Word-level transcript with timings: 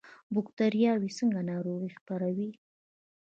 بکتریاوې 0.33 1.09
څنګه 1.19 1.41
ناروغي 1.51 1.89
خپروي؟ 1.97 2.49